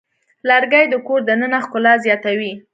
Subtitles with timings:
[0.49, 2.53] لرګی د کور دننه ښکلا زیاتوي.